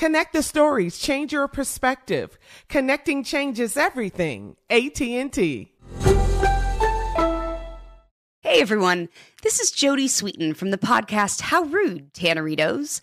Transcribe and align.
Connect 0.00 0.32
the 0.32 0.42
stories, 0.42 0.98
change 0.98 1.30
your 1.30 1.46
perspective. 1.46 2.38
Connecting 2.70 3.22
changes 3.22 3.76
everything. 3.76 4.56
AT&T. 4.70 5.74
Hey 8.40 8.60
everyone, 8.62 9.10
this 9.42 9.60
is 9.60 9.70
Jodie 9.70 10.06
Sweetin 10.06 10.56
from 10.56 10.70
the 10.70 10.78
podcast 10.78 11.42
How 11.42 11.64
Rude, 11.64 12.14
Tanneritos. 12.14 13.02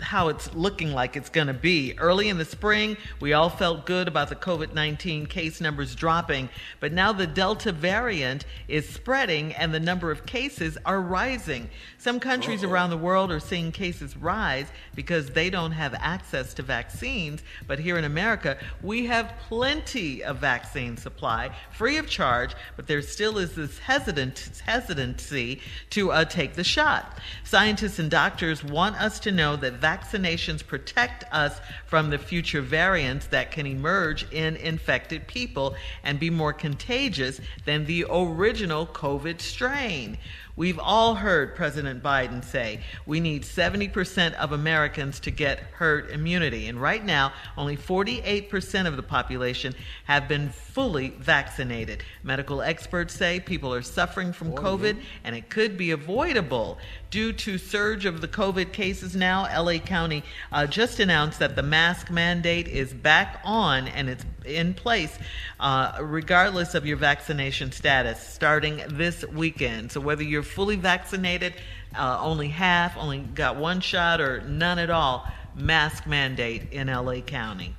how 0.00 0.28
it's 0.28 0.52
looking 0.54 0.92
like 0.92 1.16
it's 1.16 1.28
going 1.28 1.46
to 1.46 1.54
be. 1.54 1.94
Early 1.98 2.28
in 2.28 2.38
the 2.38 2.44
spring, 2.44 2.96
we 3.20 3.32
all 3.32 3.50
felt 3.50 3.86
good 3.86 4.08
about 4.08 4.28
the 4.28 4.36
COVID 4.36 4.74
19 4.74 5.26
case 5.26 5.60
numbers 5.60 5.94
dropping, 5.94 6.48
but 6.80 6.92
now 6.92 7.12
the 7.12 7.26
Delta 7.26 7.72
variant 7.72 8.44
is 8.68 8.88
spreading 8.88 9.52
and 9.54 9.74
the 9.74 9.80
number 9.80 10.10
of 10.10 10.26
cases 10.26 10.78
are 10.86 11.00
rising. 11.00 11.68
Some 11.98 12.20
countries 12.20 12.64
Uh-oh. 12.64 12.70
around 12.70 12.90
the 12.90 12.96
world 12.96 13.30
are 13.30 13.40
seeing 13.40 13.72
cases 13.72 14.16
rise 14.16 14.66
because 14.94 15.30
they 15.30 15.50
don't 15.50 15.72
have 15.72 15.94
access 15.94 16.54
to 16.54 16.62
vaccines, 16.62 17.42
but 17.66 17.78
here 17.78 17.98
in 17.98 18.04
America, 18.04 18.56
we 18.82 19.06
have 19.06 19.34
plenty 19.48 20.22
of 20.24 20.38
vaccine 20.38 20.96
supply, 20.96 21.50
free 21.72 21.98
of 21.98 22.08
charge, 22.08 22.54
but 22.76 22.86
there 22.86 23.02
still 23.02 23.38
is 23.38 23.54
this 23.54 23.78
hesitant, 23.78 24.62
hesitancy 24.64 25.60
to 25.90 26.12
uh, 26.12 26.24
take 26.24 26.54
the 26.54 26.64
shot. 26.64 27.18
Scientists 27.44 27.98
and 27.98 28.10
doctors 28.10 28.64
want 28.64 29.00
us 29.00 29.18
to 29.20 29.32
know 29.32 29.56
that 29.56 29.80
that 29.80 29.89
vaccinations 29.90 30.64
protect 30.64 31.24
us 31.32 31.60
from 31.86 32.10
the 32.10 32.18
future 32.18 32.60
variants 32.60 33.26
that 33.26 33.50
can 33.50 33.66
emerge 33.66 34.30
in 34.32 34.56
infected 34.56 35.26
people 35.26 35.74
and 36.04 36.20
be 36.20 36.30
more 36.30 36.52
contagious 36.52 37.40
than 37.64 37.86
the 37.86 38.04
original 38.08 38.86
COVID 38.86 39.40
strain. 39.40 40.16
We've 40.56 40.78
all 40.78 41.14
heard 41.14 41.54
President 41.54 42.02
Biden 42.02 42.44
say 42.44 42.80
we 43.06 43.20
need 43.20 43.42
70% 43.42 44.34
of 44.34 44.52
Americans 44.52 45.20
to 45.20 45.30
get 45.30 45.60
herd 45.72 46.10
immunity. 46.10 46.66
And 46.68 46.80
right 46.80 47.04
now, 47.04 47.32
only 47.56 47.76
48% 47.76 48.86
of 48.86 48.96
the 48.96 49.02
population 49.02 49.74
have 50.04 50.28
been 50.28 50.50
fully 50.50 51.10
vaccinated. 51.18 52.02
Medical 52.22 52.62
experts 52.62 53.14
say 53.14 53.40
people 53.40 53.72
are 53.74 53.82
suffering 53.82 54.32
from 54.32 54.52
COVID 54.52 54.96
and 55.24 55.34
it 55.34 55.48
could 55.48 55.76
be 55.76 55.90
avoidable. 55.90 56.78
Due 57.10 57.32
to 57.32 57.58
surge 57.58 58.04
of 58.04 58.20
the 58.20 58.28
COVID 58.28 58.72
cases 58.72 59.16
now, 59.16 59.42
LA 59.60 59.78
County 59.78 60.22
uh, 60.52 60.66
just 60.66 61.00
announced 61.00 61.38
that 61.38 61.56
the 61.56 61.62
mask 61.62 62.10
mandate 62.10 62.68
is 62.68 62.92
back 62.94 63.40
on 63.44 63.88
and 63.88 64.08
it's 64.08 64.24
in 64.44 64.74
place 64.74 65.18
uh, 65.58 65.98
regardless 66.00 66.74
of 66.74 66.86
your 66.86 66.96
vaccination 66.96 67.72
status 67.72 68.20
starting 68.20 68.80
this 68.88 69.24
weekend. 69.26 69.92
So 69.92 70.00
whether 70.00 70.22
you're 70.22 70.39
fully 70.42 70.76
vaccinated, 70.76 71.54
uh, 71.96 72.18
only 72.20 72.48
half, 72.48 72.96
only 72.96 73.18
got 73.18 73.56
one 73.56 73.80
shot, 73.80 74.20
or 74.20 74.40
none 74.42 74.78
at 74.78 74.90
all, 74.90 75.26
mask 75.54 76.06
mandate 76.06 76.72
in 76.72 76.86
LA 76.88 77.20
County. 77.20 77.74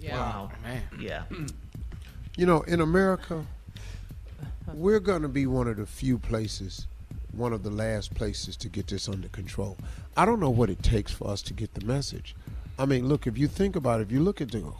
Yeah. 0.00 0.18
Wow. 0.18 0.50
Man. 0.62 0.82
Yeah. 0.98 1.22
You 2.36 2.44
know, 2.44 2.60
in 2.62 2.80
America, 2.80 3.44
we're 4.74 5.00
going 5.00 5.22
to 5.22 5.28
be 5.28 5.46
one 5.46 5.68
of 5.68 5.78
the 5.78 5.86
few 5.86 6.18
places, 6.18 6.86
one 7.32 7.52
of 7.52 7.62
the 7.62 7.70
last 7.70 8.14
places 8.14 8.56
to 8.58 8.68
get 8.68 8.88
this 8.88 9.08
under 9.08 9.28
control. 9.28 9.76
I 10.16 10.24
don't 10.24 10.40
know 10.40 10.50
what 10.50 10.70
it 10.70 10.82
takes 10.82 11.12
for 11.12 11.28
us 11.28 11.42
to 11.42 11.54
get 11.54 11.74
the 11.74 11.84
message. 11.84 12.36
I 12.78 12.84
mean, 12.84 13.08
look, 13.08 13.26
if 13.26 13.38
you 13.38 13.48
think 13.48 13.74
about 13.74 14.00
it, 14.00 14.04
if 14.04 14.12
you 14.12 14.20
look 14.20 14.40
at 14.40 14.50
the 14.50 14.70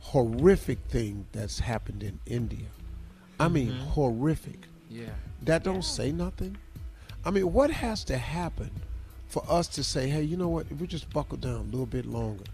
horrific 0.00 0.78
thing 0.88 1.26
that's 1.32 1.60
happened 1.60 2.02
in 2.02 2.18
India, 2.26 2.66
I 3.40 3.48
mean, 3.48 3.70
mm-hmm. 3.70 3.88
horrific. 3.88 4.66
Yeah. 4.92 5.06
That 5.42 5.64
don't 5.64 5.84
say 5.84 6.12
nothing. 6.12 6.56
I 7.24 7.30
mean, 7.30 7.52
what 7.52 7.70
has 7.70 8.04
to 8.04 8.18
happen 8.18 8.70
for 9.28 9.42
us 9.48 9.66
to 9.68 9.84
say, 9.84 10.08
hey, 10.08 10.22
you 10.22 10.36
know 10.36 10.48
what? 10.48 10.66
If 10.70 10.78
we 10.80 10.86
just 10.86 11.08
buckle 11.10 11.38
down 11.38 11.54
a 11.54 11.62
little 11.62 11.86
bit 11.86 12.04
longer. 12.04 12.44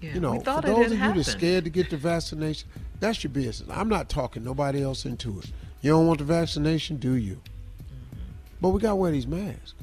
Yeah, 0.00 0.14
you 0.14 0.20
know, 0.20 0.38
for 0.40 0.60
those 0.60 0.86
of 0.86 0.92
you 0.92 0.98
happened. 0.98 1.20
that's 1.20 1.32
scared 1.32 1.64
to 1.64 1.70
get 1.70 1.90
the 1.90 1.96
vaccination, 1.96 2.68
that's 3.00 3.24
your 3.24 3.32
business. 3.32 3.68
I'm 3.72 3.88
not 3.88 4.08
talking 4.08 4.44
nobody 4.44 4.82
else 4.82 5.04
into 5.04 5.40
it. 5.40 5.50
You 5.80 5.90
don't 5.90 6.06
want 6.06 6.18
the 6.18 6.24
vaccination, 6.24 6.98
do 6.98 7.14
you? 7.14 7.34
Mm-hmm. 7.34 8.18
But 8.60 8.68
we 8.68 8.80
got 8.80 8.90
to 8.90 8.96
wear 8.96 9.10
these 9.10 9.26
masks. 9.26 9.74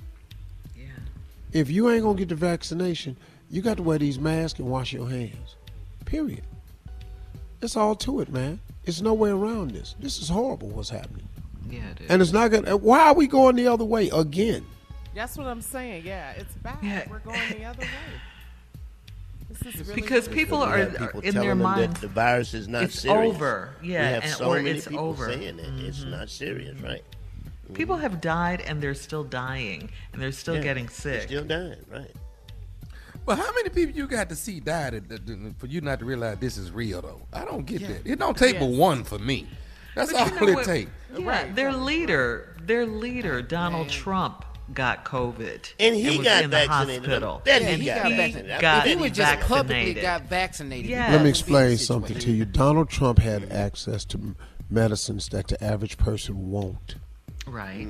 Yeah. 0.78 0.86
If 1.52 1.70
you 1.70 1.90
ain't 1.90 2.04
gonna 2.04 2.18
get 2.18 2.30
the 2.30 2.36
vaccination, 2.36 3.18
you 3.50 3.62
got 3.62 3.78
to 3.78 3.84
wear 3.84 3.98
these 3.98 4.20
masks 4.20 4.60
and 4.60 4.70
wash 4.70 4.94
your 4.94 5.10
hands. 5.10 5.56
Period. 6.06 6.44
It's 7.62 7.76
all 7.76 7.96
to 7.96 8.22
it, 8.22 8.30
man. 8.30 8.60
It's 8.86 9.02
no 9.02 9.14
way 9.14 9.32
around 9.32 9.72
this. 9.72 9.96
This 10.00 10.22
is 10.22 10.30
horrible. 10.30 10.70
What's 10.70 10.90
happening? 10.90 11.28
Yeah, 11.70 11.90
it 11.92 12.02
is. 12.02 12.10
And 12.10 12.22
it's 12.22 12.32
not 12.32 12.52
gonna. 12.52 12.78
Why 12.78 13.00
are 13.08 13.14
we 13.14 13.28
going 13.28 13.56
the 13.56 13.68
other 13.68 13.86
way 13.86 14.10
again? 14.10 14.66
That's 15.14 15.38
what 15.38 15.48
I'm 15.48 15.62
saying. 15.62 16.06
Yeah, 16.06 16.32
it's 16.32 16.54
bad. 16.56 16.78
Yeah. 16.82 17.08
We're 17.10 17.20
going 17.20 17.40
the 17.52 17.64
other 17.66 17.82
way. 17.82 17.88
Really 19.64 19.94
because 19.96 20.28
bad. 20.28 20.36
people 20.36 20.62
are, 20.62 20.78
have 20.78 20.96
are 20.96 21.08
people 21.08 21.22
in 21.22 21.34
telling 21.34 21.48
their 21.48 21.56
them 21.56 21.64
minds. 21.64 21.94
that 21.94 22.02
the 22.02 22.14
virus 22.14 22.54
is 22.54 22.68
not 22.68 22.84
it's 22.84 23.00
serious. 23.00 23.34
over. 23.36 23.70
we 23.82 23.94
Yeah, 23.94 24.10
have 24.10 24.24
and- 24.24 24.34
so 24.34 24.50
or 24.50 24.56
many 24.62 24.72
it's 24.72 24.88
people 24.88 25.06
over. 25.06 25.30
Mm-hmm. 25.30 25.60
saying 25.60 25.80
it's 25.86 26.04
not 26.04 26.30
serious, 26.30 26.78
right? 26.82 27.04
People 27.74 27.96
have 27.98 28.20
died 28.22 28.62
and 28.62 28.82
they're 28.82 28.94
still 28.94 29.24
dying 29.24 29.90
and 30.14 30.22
they're 30.22 30.32
still 30.32 30.56
Yeah, 30.56 30.62
getting 30.62 30.86
they're 30.86 30.94
sick. 30.94 31.22
Still 31.24 31.46
dying, 31.46 31.78
right? 31.90 32.12
But 33.26 33.38
how 33.40 33.52
many 33.56 33.70
people 33.70 33.96
you 33.96 34.08
got 34.08 34.30
to 34.30 34.36
see 34.36 34.60
die 34.60 34.90
to, 34.92 35.02
to- 35.02 35.18
to- 35.20 35.56
for 35.58 35.68
you 35.68 35.82
not 35.82 36.00
to 36.00 36.06
realize 36.06 36.38
this 36.40 36.58
is 36.58 36.72
real 36.72 37.02
though? 37.02 37.22
I 37.34 37.46
don't 37.46 37.66
get 37.66 37.82
that. 37.88 38.02
It 38.06 38.20
don't 38.20 38.38
take 38.38 38.60
but 38.60 38.70
one 38.70 39.04
for 39.04 39.18
me. 39.20 39.48
That's 39.96 40.12
But 40.12 40.22
all 40.22 40.28
you 40.28 40.36
know 40.42 40.48
it 40.50 40.56
what? 40.56 40.66
takes. 40.66 40.92
Yeah, 41.18 41.26
Right. 41.28 41.56
their 41.56 41.74
leader, 41.74 42.56
their 42.62 42.86
leader, 42.86 43.42
Donald 43.42 43.90
Trump, 43.90 44.44
got 44.74 45.06
COVID 45.06 45.74
And 45.80 45.96
he 45.96 46.18
was 46.18 46.26
got 46.28 46.44
in 46.44 46.50
the 46.50 46.58
vaccinated. 46.58 47.04
hospital. 47.06 47.42
Then 47.46 47.62
Yeah, 47.62 47.70
he, 47.70 47.76
he 47.82 47.86
got, 47.86 47.96
got 48.04 48.12
vaccinated. 48.12 48.52
I 48.52 48.62
got- 48.62 48.88
He 48.88 48.96
was 48.96 49.12
just 49.12 49.40
publicly 49.42 49.94
got 49.94 50.24
vaccinated. 50.24 50.90
Yeah. 50.90 51.12
Let 51.12 51.12
me 51.12 51.12
was 51.12 51.20
a 51.20 51.24
big 51.24 51.30
explain 51.30 51.78
something 51.78 52.18
to 52.20 52.32
you. 52.32 52.46
Donald 52.46 52.90
Trump 52.90 53.20
had 53.20 53.52
access 53.52 54.04
to 54.06 54.36
medicines 54.70 55.30
that 55.30 55.48
the 55.48 55.64
average 55.64 55.98
person 55.98 56.50
won't. 56.52 56.96
Right. 57.48 57.88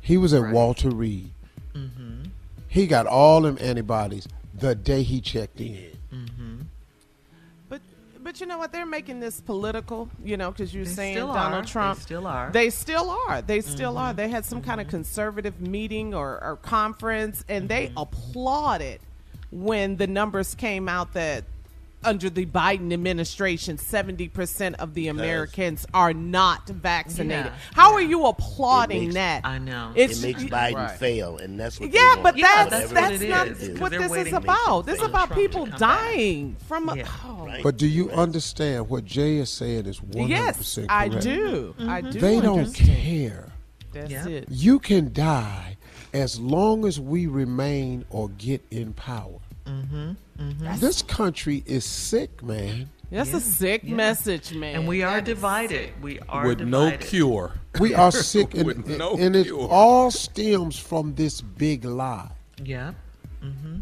He 0.00 0.16
was 0.16 0.34
at 0.34 0.42
Right. 0.42 0.52
Walter 0.52 0.90
Reed. 0.90 1.30
Mm-hmm. 1.74 2.24
He 2.68 2.86
got 2.88 3.06
all 3.06 3.40
them 3.42 3.56
antibodies 3.60 4.26
the 4.52 4.74
day 4.74 5.02
he 5.04 5.20
checked 5.20 5.60
in. 5.60 5.95
But 8.36 8.40
you 8.42 8.46
know 8.48 8.58
what? 8.58 8.70
They're 8.70 8.84
making 8.84 9.20
this 9.20 9.40
political. 9.40 10.10
You 10.22 10.36
know, 10.36 10.50
because 10.50 10.74
you're 10.74 10.84
They 10.84 10.90
saying 10.90 11.16
Donald 11.16 11.36
are. 11.38 11.62
They 11.62 11.66
Trump. 11.68 11.98
still 12.00 12.26
are. 12.26 12.50
They 12.52 12.68
still 12.68 13.08
are. 13.28 13.40
They 13.40 13.62
still 13.62 13.92
Mm-hmm. 13.94 13.98
are. 13.98 14.12
They 14.12 14.28
had 14.28 14.44
some 14.44 14.60
kind 14.60 14.78
of 14.78 14.88
conservative 14.88 15.58
meeting 15.62 16.12
or, 16.12 16.38
or 16.44 16.58
conference, 16.60 17.46
and 17.48 17.66
they 17.66 17.86
Mm-hmm. 17.86 17.96
applauded 17.98 19.00
when 19.50 19.96
the 19.96 20.06
numbers 20.06 20.54
came 20.54 20.86
out 20.86 21.14
that 21.14 21.44
under 22.04 22.30
the 22.30 22.46
Biden 22.46 22.92
administration, 22.92 23.78
seventy 23.78 24.28
percent 24.28 24.76
of 24.78 24.94
the 24.94 25.08
Americans 25.08 25.84
are 25.92 26.12
not 26.12 26.68
vaccinated. 26.68 27.46
Yeah. 27.46 27.52
How 27.74 27.90
Yeah. 27.90 27.96
are 27.96 28.00
you 28.02 28.26
applauding 28.26 29.02
makes- 29.04 29.14
that? 29.14 29.40
I 29.44 29.58
know. 29.58 29.92
It's 29.96 30.22
it 30.22 30.26
makes 30.26 30.42
you- 30.44 30.48
Biden 30.50 30.74
Right. 30.74 30.98
fail, 30.98 31.38
and 31.38 31.58
that's 31.58 31.80
what. 31.80 31.90
Yeah, 31.92 32.00
they 32.00 32.06
want. 32.08 32.22
but 32.22 32.36
Yeah, 32.38 32.44
that's 32.68 32.70
that's 32.70 32.92
that's, 32.92 33.20
what 33.20 33.28
not 33.28 33.48
is, 33.48 33.80
what 33.80 33.92
this 33.92 34.12
is 34.26 34.32
about. 34.32 34.86
This 34.86 34.98
is 34.98 35.04
about 35.04 35.28
Trump 35.28 35.40
people 35.42 35.60
come 35.62 35.70
back. 35.70 35.78
dying 35.80 36.56
from. 36.68 36.88
A, 36.90 36.96
Yeah. 36.96 37.08
oh. 37.24 37.44
Right. 37.46 37.62
But 37.62 37.76
do 37.76 37.86
you 37.86 38.10
understand 38.10 38.88
what 38.88 39.04
Jay 39.04 39.36
is 39.36 39.50
saying 39.50 39.86
is 39.86 40.00
100% 40.00 40.28
Yes, 40.28 40.74
correct? 40.74 40.90
I 40.90 41.08
do. 41.08 41.74
I 41.80 42.00
do. 42.00 42.08
Mm-hmm. 42.08 42.18
They 42.20 42.40
don't 42.40 42.72
care. 42.74 43.52
That's 43.92 44.10
Yeah. 44.10 44.26
it. 44.28 44.48
You 44.50 44.78
can 44.78 45.12
die 45.12 45.76
as 46.12 46.38
long 46.38 46.84
as 46.84 47.00
we 47.00 47.26
remain 47.26 48.04
or 48.10 48.28
get 48.28 48.62
in 48.70 48.92
power. 48.92 49.38
Mm-hmm. 49.66 50.12
Mm-hmm. 50.38 50.80
This 50.80 51.02
country 51.02 51.62
is 51.66 51.84
sick, 51.84 52.42
man. 52.42 52.88
That's 53.10 53.30
Yeah, 53.30 53.36
a 53.36 53.40
sick 53.40 53.82
yeah. 53.84 53.94
message, 53.94 54.54
man. 54.54 54.76
And 54.76 54.88
we 54.88 55.02
are 55.02 55.20
That 55.20 55.28
is 55.28 55.34
divided. 55.34 56.02
We 56.02 56.20
are 56.28 56.46
With 56.46 56.60
no 56.60 56.96
cure. 56.98 57.52
We 57.80 57.94
are 57.94 58.10
sick, 58.10 58.54
and, 58.54 58.66
With 58.66 58.86
no 58.86 59.16
and 59.16 59.36
it 59.36 59.50
all 59.52 60.10
stems 60.10 60.78
from 60.78 61.14
this 61.14 61.40
big 61.40 61.84
lie. 61.84 62.30
Yeah. 62.62 62.94
Mm-hmm. 63.42 63.80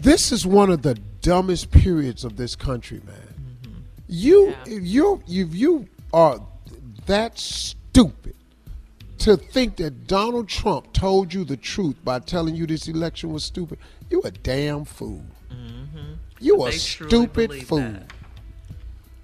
This 0.00 0.32
is 0.32 0.46
one 0.46 0.70
of 0.70 0.82
the 0.82 0.94
dumbest 1.20 1.70
periods 1.70 2.24
of 2.24 2.36
this 2.36 2.56
country, 2.56 3.00
man. 3.06 3.86
You, 4.08 4.54
if 4.66 4.84
you, 4.84 5.22
if 5.26 5.54
you 5.54 5.88
are 6.12 6.40
that 7.06 7.38
stupid 7.38 8.34
to 9.26 9.36
think 9.36 9.76
that 9.76 10.06
Donald 10.06 10.48
Trump 10.48 10.92
told 10.92 11.34
you 11.34 11.44
the 11.44 11.56
truth 11.56 11.96
by 12.04 12.20
telling 12.20 12.54
you 12.54 12.64
this 12.66 12.86
election 12.86 13.32
was 13.32 13.44
stupid, 13.44 13.78
you 14.08 14.22
a 14.22 14.30
damn 14.30 14.84
fool. 14.84 15.24
Mm-hmm. 15.50 16.12
You 16.38 16.62
a 16.62 16.70
They 16.70 16.78
truly 16.78 16.78
stupid 16.78 17.52
fool, 17.66 17.78
that. 17.78 18.12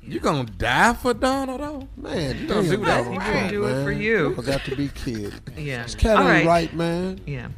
You 0.02 0.18
gonna 0.18 0.44
die 0.44 0.94
for 0.94 1.14
Donald 1.14 1.60
though? 1.60 1.88
man. 1.96 2.36
You 2.36 2.48
gonna 2.48 2.62
damn 2.62 2.70
do 2.80 2.84
that 2.84 3.04
Donald 3.04 3.14
for 3.16 3.22
He 3.22 3.30
Trump, 3.30 3.42
would 3.44 3.50
do 3.52 3.64
it 3.66 3.84
for 3.84 3.92
you. 3.92 4.34
I 4.36 4.42
got 4.42 4.64
to 4.64 4.74
be 4.76 4.88
kidding. 4.88 5.32
Yeah. 5.56 5.84
This 5.84 5.94
cat 5.94 6.16
All 6.16 6.22
ain't 6.28 6.46
right. 6.48 6.68
right, 6.68 6.74
man. 6.74 7.20
Yeah. 7.24 7.48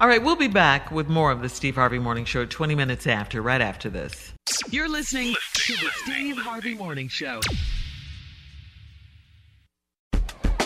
All 0.00 0.08
right, 0.08 0.20
we'll 0.20 0.34
be 0.34 0.48
back 0.48 0.90
with 0.90 1.08
more 1.08 1.30
of 1.30 1.40
the 1.42 1.48
Steve 1.48 1.76
Harvey 1.76 2.00
Morning 2.00 2.24
Show 2.24 2.44
20 2.44 2.74
minutes 2.74 3.06
after, 3.06 3.40
right 3.40 3.60
after 3.60 3.88
this. 3.88 4.32
You're 4.70 4.88
listening 4.88 5.36
to 5.54 5.72
the 5.74 5.88
Steve 6.02 6.38
Harvey 6.38 6.74
Morning 6.74 7.06
Show. 7.06 7.40